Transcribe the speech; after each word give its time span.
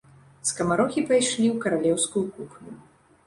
Скамарохі 0.51 1.03
пайшлі 1.09 1.47
ў 1.51 1.55
каралеўскую 1.65 2.23
кухню. 2.39 2.73